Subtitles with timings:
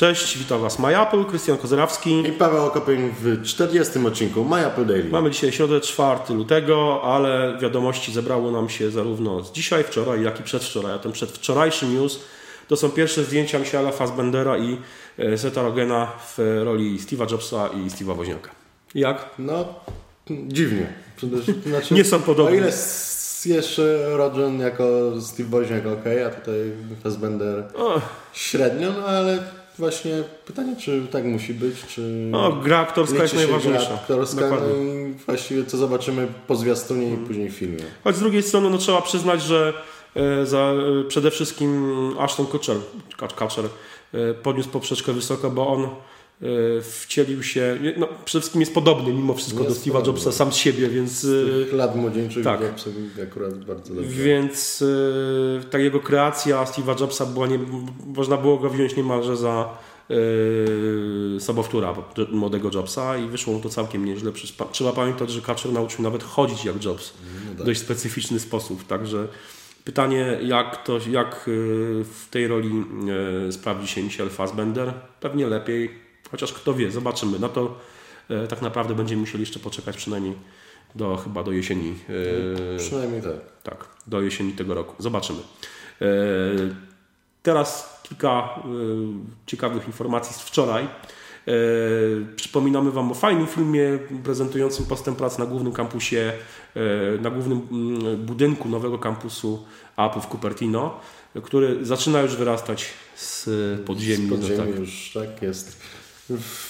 [0.00, 2.28] Cześć, witam Was MyApple, Krystian Kozerawski.
[2.28, 5.10] I Paweł Okopień w 40 odcinku MyApple Daily.
[5.10, 10.40] Mamy dzisiaj środę 4 lutego, ale wiadomości zebrało nam się zarówno z dzisiaj, wczoraj, jak
[10.40, 10.92] i przedwczoraj.
[10.92, 12.20] A ten przedwczorajszy news
[12.68, 14.78] to są pierwsze zdjęcia Michaela Fassbendera i
[15.18, 18.50] e, Seta Rogena w roli Steve'a Jobsa i Steve'a Woźniaka.
[18.94, 19.30] Jak?
[19.38, 19.74] No,
[20.30, 20.86] dziwnie.
[21.66, 22.52] Znaczy, Nie są podobne.
[22.52, 22.72] O ile
[23.44, 24.84] jeszcze Rogen jako
[25.20, 26.72] Steve Woźniak ok, a tutaj
[27.02, 28.00] Fassbender oh.
[28.32, 32.00] średnio, no ale właśnie pytanie, czy tak musi być, czy...
[32.30, 33.86] No, gra aktorska jest najważniejsza.
[33.86, 37.24] Gra aktorska, no i właściwie co zobaczymy po zwiastunie hmm.
[37.24, 37.84] i później w filmie.
[38.04, 39.72] Choć z drugiej strony, no trzeba przyznać, że
[40.14, 42.76] e, za, e, przede wszystkim Ashton Kutcher,
[43.38, 43.64] Kutcher
[44.14, 45.88] e, podniósł poprzeczkę wysoko, bo on
[46.82, 50.56] wcielił się, no, przede wszystkim jest podobny mimo wszystko jest do Steve'a Jobsa sam z
[50.56, 51.12] siebie, więc...
[51.12, 52.60] Z lat młodzieńczych tak.
[53.22, 54.10] Akurat bardzo dobrze.
[54.10, 54.84] Więc
[55.62, 57.58] e, ta jego kreacja Steve'a Jobsa była, nie,
[58.06, 61.94] można było go wziąć niemalże za yy, sobowtóra
[62.32, 64.32] młodego Jobsa i wyszło mu to całkiem nieźle.
[64.72, 67.62] Trzeba pamiętać, że Kaczer nauczył nawet chodzić jak Jobs no tak.
[67.62, 69.28] w dość specyficzny sposób, także
[69.84, 71.50] Pytanie, jak, to, jak
[72.04, 72.84] w tej roli
[73.50, 74.92] sprawdzi się Michel Fassbender?
[75.20, 77.38] Pewnie lepiej Chociaż kto wie, zobaczymy.
[77.38, 77.78] No to
[78.30, 80.34] e, tak naprawdę będziemy musieli jeszcze poczekać przynajmniej
[80.94, 81.94] do chyba do jesieni.
[82.74, 83.32] E, przynajmniej tak.
[83.62, 85.02] Tak, do jesieni tego roku.
[85.02, 85.38] Zobaczymy.
[86.02, 86.06] E,
[87.42, 88.60] teraz kilka e,
[89.46, 90.84] ciekawych informacji z wczoraj.
[90.84, 91.52] E,
[92.36, 96.32] przypominamy Wam o fajnym filmie prezentującym postęp prac na głównym kampusie,
[96.76, 99.64] e, na głównym mm, budynku nowego kampusu
[99.96, 101.00] Apple w Cupertino,
[101.42, 102.86] który zaczyna już wyrastać
[103.16, 103.44] z
[103.86, 104.26] podziemi.
[104.26, 104.78] Z podziemi no tak.
[104.78, 105.80] już tak jest.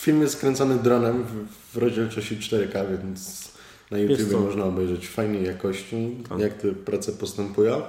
[0.00, 3.50] Film jest skręcony dronem w, w rozdzielczości 4K, więc
[3.90, 6.38] na YouTube można obejrzeć fajnej jakości, tak.
[6.38, 7.82] jak te prace postępują.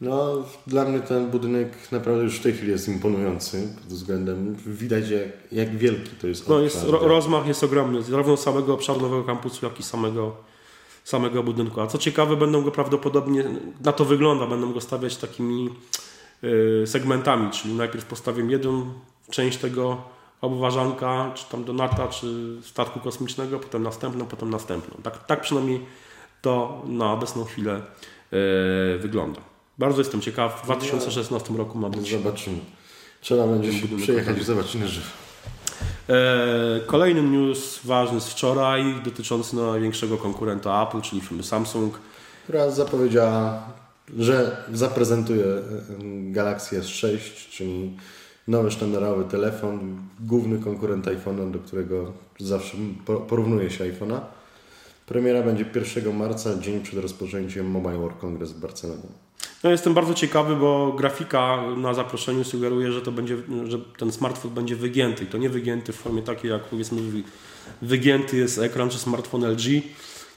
[0.00, 5.10] No, dla mnie ten budynek naprawdę już w tej chwili jest imponujący pod względem, widać
[5.10, 9.24] jak, jak wielki to jest No, jest, ro, rozmach jest ogromny, zarówno samego obszaru nowego
[9.24, 10.36] kampusu, jak i samego,
[11.04, 11.80] samego budynku.
[11.80, 13.44] A co ciekawe, będą go prawdopodobnie,
[13.84, 15.70] na to wygląda, będą go stawiać takimi
[16.44, 18.92] y, segmentami, czyli najpierw postawię jedną
[19.30, 20.02] część tego
[20.40, 25.02] obważanka, czy tam donata, czy statku kosmicznego, potem następną, potem następną.
[25.02, 25.80] Tak, tak przynajmniej
[26.42, 29.40] to na obecną chwilę e, wygląda.
[29.78, 30.60] Bardzo jestem ciekaw.
[30.60, 32.10] W 2016 roku ma być.
[32.10, 32.58] Zobaczymy.
[33.20, 35.06] Trzeba będzie przyjechać i zobaczyć na żywo.
[36.08, 41.98] E, kolejny news ważny z wczoraj, dotyczący największego konkurenta Apple, czyli firmy Samsung.
[42.44, 43.62] Która zapowiedziała,
[44.18, 45.62] że zaprezentuje e,
[46.32, 47.18] Galaxy S6,
[47.50, 47.96] czyli
[48.48, 52.76] nowy sztandarowy telefon, główny konkurent iPhone'a, do którego zawsze
[53.28, 54.20] porównuje się iPhone'a.
[55.06, 55.64] Premiera będzie
[55.96, 59.08] 1 marca, dzień przed rozpoczęciem Mobile World Congress w Barcelonie.
[59.64, 64.50] No jestem bardzo ciekawy, bo grafika na zaproszeniu sugeruje, że to będzie, że ten smartfon
[64.50, 65.24] będzie wygięty.
[65.24, 67.00] I to nie wygięty w formie takiej, jak powiedzmy
[67.82, 69.62] wygięty jest ekran czy smartfon LG,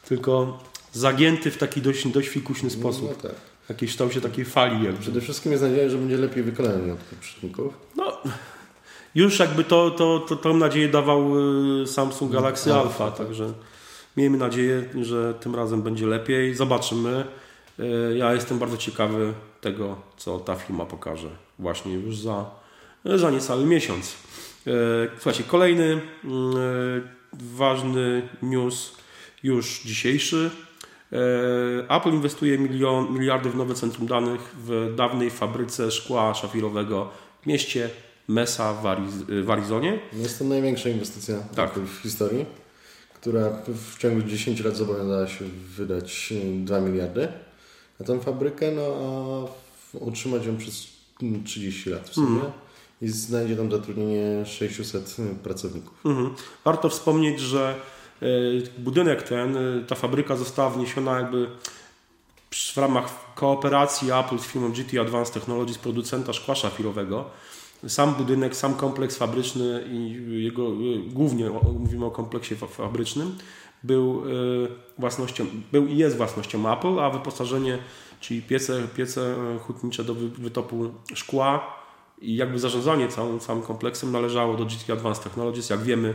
[0.08, 0.60] tylko
[0.94, 3.10] zagięty w taki dość, dość fikuśny sposób.
[3.10, 4.86] No tak jakiejś kształcie takiej fali.
[4.86, 5.02] Jakby.
[5.02, 7.74] Przede wszystkim jest nadzieja, że będzie lepiej wykonany od poprzedników.
[7.96, 8.18] No,
[9.16, 11.32] już jakby to, to, to, tą nadzieję dawał
[11.82, 13.18] y, Samsung Galaxy no, Alpha, tak.
[13.18, 13.54] także
[14.18, 16.56] miejmy nadzieję, że tym razem będzie lepiej.
[16.56, 17.26] Zobaczymy.
[17.80, 21.30] Y, ja jestem bardzo ciekawy tego, co ta firma pokaże
[21.60, 22.46] właśnie już za,
[23.06, 24.16] za niecały miesiąc.
[24.68, 24.72] Y,
[25.14, 26.02] słuchajcie, kolejny
[27.34, 28.96] ważny news
[29.44, 30.52] już dzisiejszy.
[31.12, 37.10] E, Apple inwestuje milion, miliardy w nowe centrum danych w dawnej fabryce szkła szafirowego
[37.42, 37.90] w mieście
[38.28, 39.14] Mesa w, Ariz
[39.44, 40.00] w Arizonie.
[40.14, 41.80] Jest to największa inwestycja tak.
[41.80, 42.46] w historii,
[43.14, 45.46] która w ciągu 10 lat zobowiązała się
[45.78, 47.28] wydać 2 miliardy
[48.00, 48.82] na tę fabrykę, no
[49.94, 50.88] a utrzymać ją przez
[51.46, 52.40] 30 lat w sumie.
[52.40, 52.52] Mm.
[53.02, 56.06] I znajdzie tam zatrudnienie 600 pracowników.
[56.06, 56.30] Mm -hmm.
[56.66, 58.01] Warto wspomnieć, że E,
[58.78, 61.48] budynek ten, e, ta fabryka została wniesiona jakby
[62.52, 67.26] w ramach kooperacji Apple z firmą GT Advanced Technologies, producenta szkła szafirowego.
[67.88, 70.74] Sam budynek, sam kompleks fabryczny i jego, e,
[71.08, 73.38] głównie mówimy o kompleksie fabrycznym,
[73.84, 74.24] był
[74.98, 77.78] własnością, był i jest własnością Apple, a wyposażenie,
[78.20, 81.76] czyli piece, piece hutnicze do wytopu szkła
[82.22, 85.70] i jakby zarządzanie całym, całym kompleksem należało do GT Advanced Technologies.
[85.70, 86.14] Jak wiemy,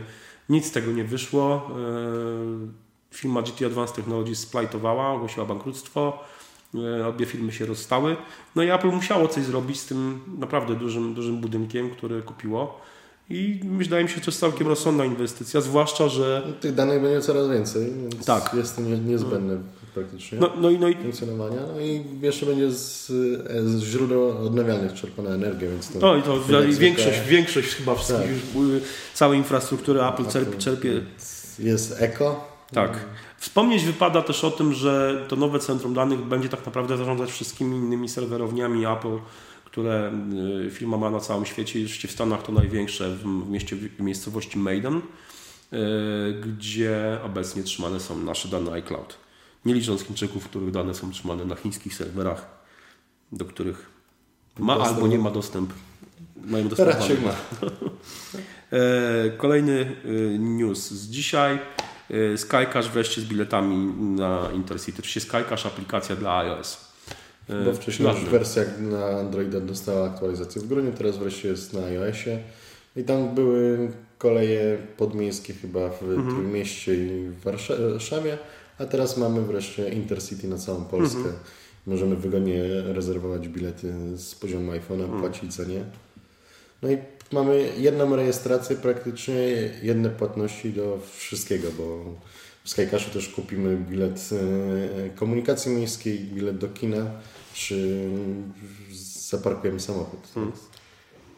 [0.49, 1.71] nic z tego nie wyszło.
[1.71, 6.23] E, firma GT Advanced Technologies splajtowała, ogłosiła bankructwo.
[6.75, 8.15] E, obie firmy się rozstały.
[8.55, 12.81] No i Apple musiało coś zrobić z tym naprawdę dużym, dużym budynkiem, który kupiło.
[13.29, 16.43] I wydaje mi się, że to jest całkiem rozsądna inwestycja, zwłaszcza, że...
[16.47, 18.53] No, tych danych będzie coraz więcej, więc tak.
[18.53, 19.57] jest to niezbędne.
[19.97, 21.61] Praktycznie no, no, no i, funkcjonowania.
[21.75, 23.07] No i jeszcze będzie z,
[23.65, 25.99] z źródeł odnawialnych czerpana energia, więc to...
[25.99, 26.41] No i to
[26.79, 28.89] większość, większość chyba wszystkich tak.
[29.13, 31.01] całej infrastruktury Apple czerpie, czerpie.
[31.59, 32.57] Jest eko.
[32.73, 32.99] Tak.
[33.37, 37.77] Wspomnieć wypada też o tym, że to nowe centrum danych będzie tak naprawdę zarządzać wszystkimi
[37.77, 39.17] innymi serwerowniami Apple,
[39.65, 40.11] które
[40.67, 41.71] y, firma ma na całym świecie.
[41.71, 45.77] Oczywiście w Stanach to największe w, mieście, w miejscowości Maiden, y,
[46.33, 49.26] gdzie obecnie trzymane są nasze dane iCloud.
[49.67, 52.45] Nie licząc Chińczyków, których dane są trzymane na chińskich serwerach,
[53.31, 53.89] do których
[54.59, 54.95] ma dostęp.
[54.95, 55.73] albo nie ma dostęp.
[56.45, 56.91] Mają dostęp.
[56.91, 57.35] Teraz się ma.
[58.71, 61.59] E, kolejny y, news z dzisiaj.
[62.37, 63.77] Skycash wreszcie z biletami
[64.15, 64.97] na Intercity.
[64.99, 66.87] Oczywiście Skycash aplikacja dla iOS.
[67.65, 72.39] Bo wcześniej już wersja na Androida dostała aktualizację w grudniu, teraz wreszcie jest na iOSie.
[72.95, 76.27] I tam były koleje podmiejskie chyba w mhm.
[76.27, 78.37] tym mieście i w Warszawie,
[78.79, 81.17] a teraz mamy wreszcie Intercity na całą Polskę.
[81.17, 81.35] Mhm.
[81.87, 85.21] Możemy wygodnie rezerwować bilety z poziomu iPhone'a, mhm.
[85.21, 85.83] płacić za nie.
[86.81, 86.97] No i
[87.31, 89.35] mamy jedną rejestrację, praktycznie
[89.83, 92.15] jedne płatności do wszystkiego, bo
[92.63, 97.11] w Skycashu też kupimy bilet e, komunikacji miejskiej, bilet do kina,
[97.53, 98.09] czy
[99.29, 100.19] zaparkujemy samochód.
[100.33, 100.53] Hmm.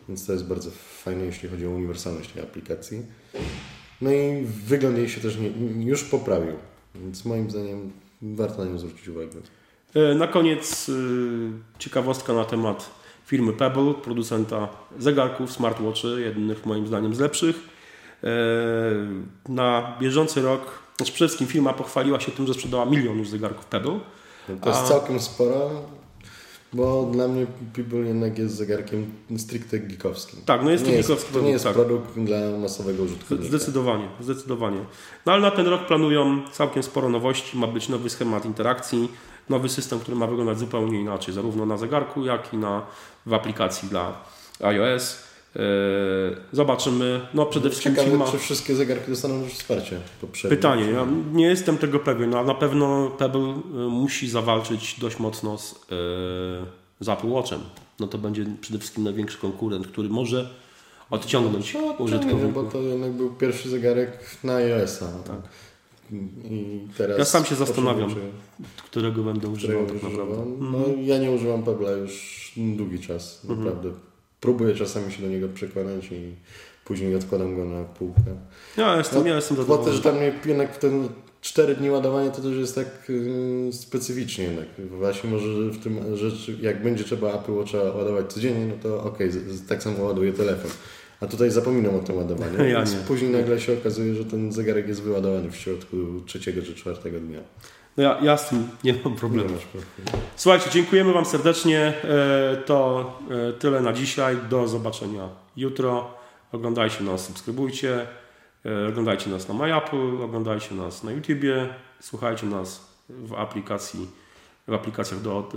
[0.08, 0.72] Więc to jest bardzo
[1.04, 3.02] fajne, jeśli chodzi o uniwersalność tej aplikacji.
[4.02, 5.50] No i wygląd jej się też nie,
[5.86, 6.54] już poprawił,
[7.04, 7.92] więc moim zdaniem
[8.22, 9.28] warto na nią zwrócić uwagę.
[9.96, 10.94] E, na koniec e,
[11.80, 12.90] ciekawostka na temat
[13.26, 14.68] firmy Pebble, producenta
[15.00, 17.80] zegarków, smartwatchy, jednych moim zdaniem z lepszych.
[19.50, 23.66] Na bieżący rok, znaczy przede wszystkim firma pochwaliła się tym, że sprzedała milion już zegarków
[23.66, 24.00] Pebble.
[24.62, 25.70] To jest całkiem sporo.
[26.74, 30.40] Bo dla mnie People jednak jest zegarkiem stricte geekowskim.
[30.46, 31.74] Tak, no jest to, nie geekowski jest, to nie jest tak.
[31.74, 33.58] produkt dla masowego użytkownika.
[33.58, 34.80] Zdecydowanie, zdecydowanie.
[35.26, 37.58] No ale na ten rok planują całkiem sporo nowości.
[37.58, 39.12] Ma być nowy schemat interakcji,
[39.50, 42.86] nowy system, który ma wyglądać zupełnie inaczej, zarówno na zegarku, jak i na,
[43.26, 44.22] w aplikacji dla
[44.60, 45.29] iOS.
[45.56, 45.62] Yy,
[46.52, 47.22] zobaczymy.
[47.34, 48.32] No przede wszystkim Ciekawe, firma...
[48.32, 50.00] czy wszystkie zegarki dostaną już wsparcie.
[50.50, 53.42] Pytanie, ja nie jestem tego pewien, no, ale na pewno Pebble
[53.74, 55.78] yy, musi zawalczyć dość mocno z, yy,
[57.00, 57.60] z Apple Watchem.
[58.00, 60.50] No to będzie przede wszystkim największy konkurent, który może
[61.10, 62.54] odciągnąć no, użytkowników.
[62.54, 65.06] Bo to jednak był pierwszy zegarek na iOS-a.
[65.06, 65.42] Tak.
[66.44, 68.16] I teraz ja sam się zastanawiam,
[68.86, 70.36] którego będę używał tak naprawdę.
[70.60, 71.04] No, mhm.
[71.06, 73.94] ja nie używam Pebla już długi czas, mhm.
[74.42, 76.36] Próbuję czasami się do niego przekonać i
[76.86, 78.22] później odkładam go na półkę.
[78.78, 81.10] Ja jestem, no, ja jestem Bo też dla mnie jednak ten
[81.42, 84.66] 4 dni ładowania to też jest tak yy, specyficznie jednak.
[84.90, 89.30] Właśnie może w tym rzeczy, jak będzie trzeba Apple Watcha ładować codziennie, no to okej,
[89.30, 90.72] okay, tak samo ładuję telefon.
[91.22, 92.64] A tutaj zapominam o tym ładowaniu.
[92.70, 97.20] Ja później nagle się okazuje, że ten zegarek jest wyładowany w środku trzeciego czy czwartego
[97.20, 97.40] dnia.
[98.00, 99.50] No ja, ja z tym nie mam problemu.
[100.36, 101.80] Słuchajcie, dziękujemy Wam serdecznie.
[102.04, 103.12] E, to
[103.50, 104.38] e, tyle na dzisiaj.
[104.50, 106.14] Do zobaczenia jutro.
[106.52, 108.08] Oglądajcie nas, subskrybujcie.
[108.66, 111.70] E, oglądajcie nas na MyApple, oglądajcie nas na YouTubie,
[112.00, 114.08] słuchajcie nas w aplikacji,
[114.68, 115.50] w aplikacjach do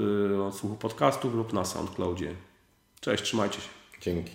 [0.46, 2.34] odsłuchu podcastów lub na SoundCloudzie.
[3.00, 3.68] Cześć, trzymajcie się.
[4.00, 4.32] Dzięki.